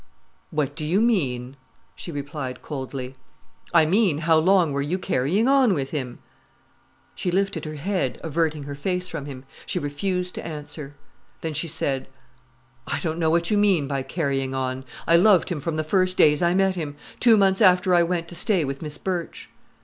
"What 0.49 0.75
do 0.75 0.83
you 0.83 0.99
mean?" 0.99 1.57
she 1.93 2.11
replied 2.11 2.63
coldly. 2.63 3.17
"I 3.71 3.85
mean 3.85 4.17
how 4.17 4.35
long 4.35 4.71
were 4.71 4.81
you 4.81 4.97
carrying 4.97 5.47
on 5.47 5.75
with 5.75 5.91
him?" 5.91 6.17
She 7.13 7.29
lifted 7.29 7.65
her 7.65 7.75
head, 7.75 8.19
averting 8.23 8.63
her 8.63 8.73
face 8.73 9.07
from 9.07 9.27
him. 9.27 9.45
She 9.67 9.77
refused 9.77 10.33
to 10.33 10.43
answer. 10.43 10.95
Then 11.41 11.53
she 11.53 11.67
said: 11.67 12.07
"I 12.87 12.99
don't 13.01 13.19
know 13.19 13.29
what 13.29 13.51
you 13.51 13.59
mean, 13.59 13.87
by 13.87 14.01
carrying 14.01 14.55
on. 14.55 14.85
I 15.05 15.17
loved 15.17 15.49
him 15.49 15.59
from 15.59 15.75
the 15.75 15.83
first 15.83 16.17
days 16.17 16.41
I 16.41 16.55
met 16.55 16.75
him—two 16.75 17.37
months 17.37 17.61
after 17.61 17.93
I 17.93 18.01
went 18.01 18.27
to 18.29 18.35
stay 18.35 18.65
with 18.65 18.81
Miss 18.81 18.97
Birch." 18.97 19.51